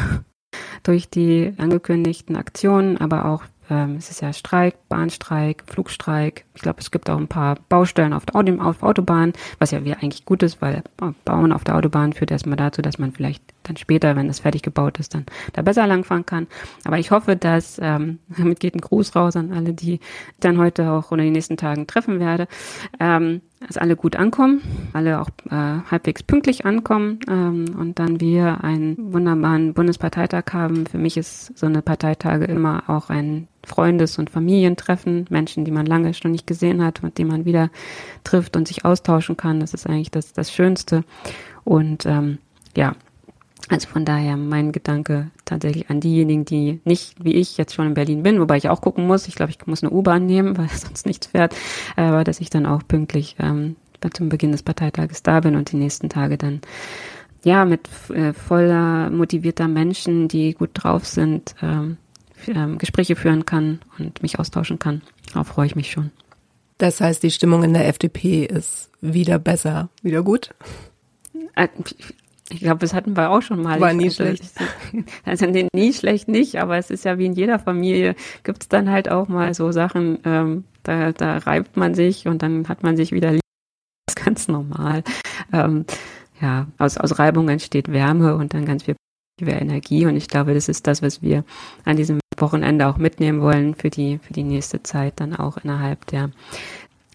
[0.83, 6.45] durch die angekündigten Aktionen, aber auch ähm, es ist ja Streik, Bahnstreik, Flugstreik.
[6.55, 9.99] Ich glaube, es gibt auch ein paar Baustellen auf, der auf Autobahn, was ja wieder
[10.03, 10.83] eigentlich gut ist, weil
[11.25, 14.63] Bauen auf der Autobahn führt erstmal dazu, dass man vielleicht dann später, wenn es fertig
[14.63, 16.47] gebaut ist, dann da besser langfahren kann.
[16.85, 20.01] Aber ich hoffe, dass, ähm, damit geht ein Gruß raus an alle, die ich
[20.41, 22.49] dann heute auch oder in den nächsten Tagen treffen werde,
[23.01, 28.63] ähm, dass alle gut ankommen, alle auch äh, halbwegs pünktlich ankommen ähm, und dann wir
[28.63, 30.87] einen wunderbaren Bundesparteitag haben.
[30.87, 35.87] Für mich ist so eine Parteitage immer auch ein Freundes- und Familientreffen, Menschen, die man
[35.87, 37.71] lange schon nicht gesehen hat und die man wieder
[38.25, 39.61] trifft und sich austauschen kann.
[39.61, 41.05] Das ist eigentlich das, das Schönste.
[41.65, 42.39] Und ähm,
[42.77, 42.95] ja,
[43.69, 47.95] also von daher mein Gedanke tatsächlich an diejenigen, die nicht wie ich jetzt schon in
[47.95, 49.29] Berlin bin, wobei ich auch gucken muss.
[49.29, 51.55] Ich glaube, ich muss eine U-Bahn nehmen, weil sonst nichts fährt.
[51.97, 53.77] Aber dass ich dann auch pünktlich ähm,
[54.13, 56.61] zum Beginn des Parteitages da bin und die nächsten Tage dann
[57.45, 61.97] ja mit äh, voller motivierter Menschen, die gut drauf sind, ähm,
[62.47, 65.03] ähm, Gespräche führen kann und mich austauschen kann.
[65.33, 66.11] Darauf freue ich mich schon.
[66.79, 70.55] Das heißt, die Stimmung in der FDP ist wieder besser, wieder gut?
[72.51, 73.81] Ich glaube, das hatten wir auch schon mal.
[73.81, 74.45] War nie schlecht.
[75.25, 78.69] Also nee, nie schlecht nicht, aber es ist ja wie in jeder Familie, gibt es
[78.69, 82.83] dann halt auch mal so Sachen, ähm, da, da reibt man sich und dann hat
[82.83, 83.43] man sich wieder lieb.
[84.07, 85.05] Das ist ganz normal.
[85.53, 85.85] Ähm,
[86.41, 88.97] ja, aus, aus Reibung entsteht Wärme und dann ganz viel
[89.41, 91.45] Energie und ich glaube, das ist das, was wir
[91.85, 96.07] an diesem Wochenende auch mitnehmen wollen für die, für die nächste Zeit dann auch innerhalb
[96.07, 96.31] der,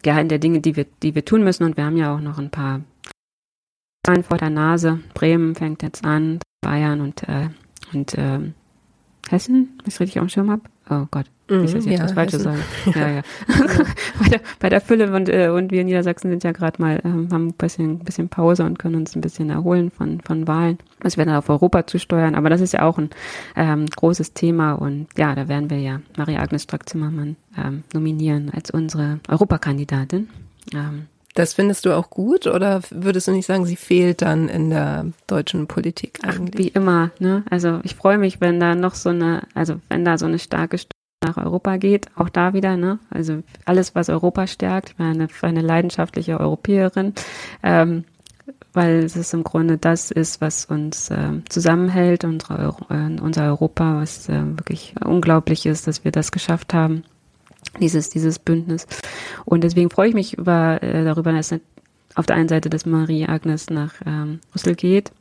[0.05, 2.21] ja, in der Dinge, die wir, die wir tun müssen und wir haben ja auch
[2.21, 2.81] noch ein paar
[4.05, 4.99] vor der Nase.
[5.13, 7.47] Bremen fängt jetzt an, Bayern und, äh,
[7.93, 8.39] und äh,
[9.29, 10.63] Hessen, wenn ich richtig auf dem Schirm habe.
[10.89, 12.59] Oh Gott, mhm, ich jetzt ja, was Falsches sagen.
[12.93, 13.21] Ja, ja.
[14.19, 16.97] bei, der, bei der Fülle und, äh, und wir in Niedersachsen sind ja gerade mal,
[16.97, 20.79] äh, haben ein bisschen, bisschen Pause und können uns ein bisschen erholen von, von Wahlen.
[20.99, 23.09] Das werden auf Europa zu steuern, aber das ist ja auch ein
[23.55, 29.21] ähm, großes Thema und ja, da werden wir ja Maria-Agnes Strack-Zimmermann ähm, nominieren als unsere
[29.29, 30.27] Europakandidatin.
[30.73, 34.69] Ähm, das findest du auch gut oder würdest du nicht sagen, sie fehlt dann in
[34.69, 36.53] der deutschen Politik eigentlich?
[36.53, 37.43] Ach, wie immer, ne?
[37.49, 40.77] Also ich freue mich, wenn da noch so eine, also wenn da so eine starke
[40.77, 40.91] Stimme
[41.23, 42.99] nach Europa geht, auch da wieder, ne?
[43.09, 47.13] Also alles, was Europa stärkt, ich eine, eine leidenschaftliche Europäerin,
[47.63, 48.03] ähm,
[48.73, 54.01] weil es ist im Grunde das ist, was uns äh, zusammenhält, unsere, äh, unser Europa,
[54.01, 57.03] was äh, wirklich unglaublich ist, dass wir das geschafft haben
[57.79, 58.87] dieses, dieses Bündnis.
[59.45, 61.53] Und deswegen freue ich mich über, äh, darüber, dass
[62.15, 65.11] auf der einen Seite, dass Marie Agnes nach ähm, Brüssel geht.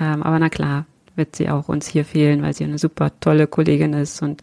[0.00, 0.86] Ähm, aber na klar,
[1.16, 4.42] wird sie auch uns hier fehlen, weil sie eine super tolle Kollegin ist und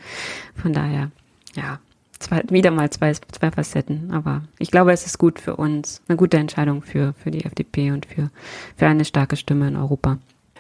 [0.56, 1.12] von daher,
[1.56, 1.80] ja,
[2.20, 4.12] zwei, wieder mal zwei, zwei Facetten.
[4.12, 7.92] Aber ich glaube, es ist gut für uns, eine gute Entscheidung für, für die FDP
[7.92, 8.30] und für,
[8.76, 10.18] für eine starke Stimme in Europa.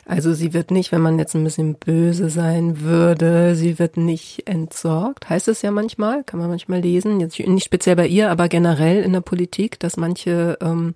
[0.10, 4.48] Also sie wird nicht, wenn man jetzt ein bisschen böse sein würde, sie wird nicht
[4.48, 5.30] entsorgt.
[5.30, 9.04] Heißt es ja manchmal, kann man manchmal lesen, jetzt nicht speziell bei ihr, aber generell
[9.04, 10.95] in der Politik, dass manche ähm,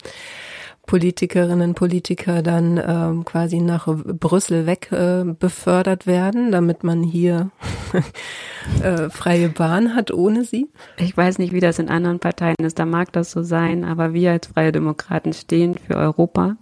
[0.86, 7.52] Politikerinnen, Politiker dann ähm, quasi nach Brüssel weg äh, befördert werden, damit man hier
[8.84, 10.69] äh, freie Bahn hat ohne sie?
[10.98, 12.80] Ich weiß nicht, wie das in anderen Parteien ist.
[12.80, 16.58] Da mag das so sein, aber wir als Freie Demokraten stehen für Europa,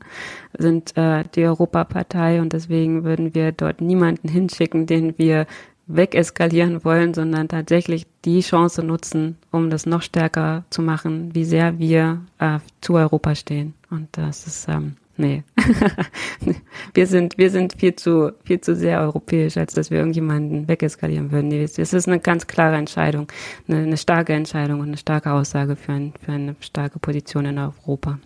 [0.57, 5.47] sind äh, die Europapartei und deswegen würden wir dort niemanden hinschicken, den wir
[5.87, 11.79] wegeskalieren wollen, sondern tatsächlich die Chance nutzen, um das noch stärker zu machen, wie sehr
[11.79, 13.73] wir äh, zu Europa stehen.
[13.91, 15.43] Und das ist, ähm, nee.
[16.93, 21.31] wir sind, wir sind viel zu, viel zu sehr europäisch, als dass wir irgendjemanden wegeskalieren
[21.31, 21.49] würden.
[21.49, 23.27] Nee, es ist eine ganz klare Entscheidung,
[23.67, 27.59] eine, eine starke Entscheidung und eine starke Aussage für, ein, für eine starke Position in
[27.59, 28.17] Europa.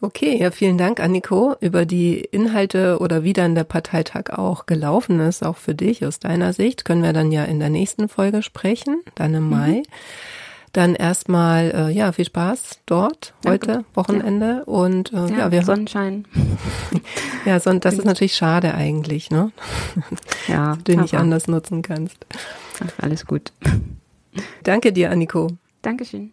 [0.00, 5.18] Okay, ja, vielen Dank, Anniko, über die Inhalte oder wie dann der Parteitag auch gelaufen
[5.18, 8.42] ist, auch für dich aus deiner Sicht, können wir dann ja in der nächsten Folge
[8.42, 9.82] sprechen, dann im mhm.
[10.74, 13.68] Dann erstmal, äh, ja, viel Spaß dort Danke.
[13.68, 14.62] heute, Wochenende ja.
[14.64, 16.26] und äh, ja, ja, wir Sonnenschein.
[17.44, 19.52] ja, so, das ist natürlich schade eigentlich, ne?
[20.48, 22.26] Ja, den nicht anders nutzen kannst.
[22.84, 23.52] Ach, alles gut.
[24.64, 25.48] Danke dir, Anniko.
[25.80, 26.32] Dankeschön.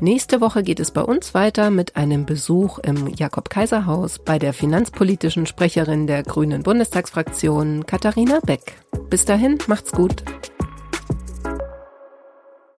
[0.00, 5.46] Nächste Woche geht es bei uns weiter mit einem Besuch im Jakob-Kaiser-Haus bei der finanzpolitischen
[5.46, 8.76] Sprecherin der Grünen Bundestagsfraktion, Katharina Beck.
[9.10, 10.22] Bis dahin, macht's gut.